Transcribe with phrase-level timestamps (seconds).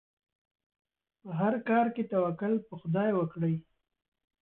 [1.21, 3.55] په هر کار کې توکل په خدای وکړئ.